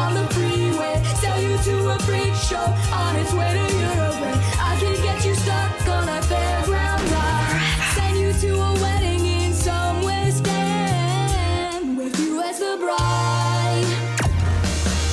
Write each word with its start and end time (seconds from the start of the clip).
on 0.00 0.14
the 0.14 0.26
freeway. 0.34 0.94
Sell 1.20 1.40
you 1.40 1.56
to 1.68 1.74
a 1.94 1.98
freak 2.00 2.34
show 2.34 2.66
on 3.02 3.16
its 3.16 3.32
way 3.32 3.50
to 3.58 3.66
Europe. 3.84 4.20
I 4.70 4.72
can 4.80 4.94
get 5.06 5.24
you 5.26 5.34
stuck 5.34 5.88
on 5.96 6.08
a 6.08 6.20
fairground 6.30 7.02
ride. 7.14 7.60
Send 7.94 8.16
you 8.22 8.32
to 8.44 8.50
a 8.70 8.72
wedding 8.84 9.24
in 9.26 9.52
some 9.52 10.02
West 10.02 10.46
End 10.48 11.98
with 11.98 12.18
you 12.18 12.40
as 12.40 12.58
the 12.60 12.76
bride. 12.84 13.90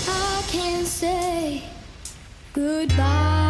I 0.08 0.44
can't 0.48 0.88
say 0.88 1.64
goodbye. 2.54 3.47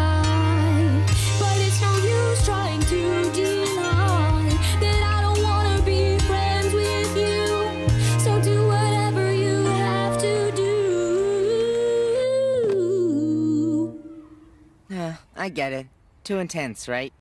I 15.36 15.48
get 15.48 15.72
it. 15.72 15.86
Too 16.24 16.38
intense, 16.38 16.88
right? 16.88 17.12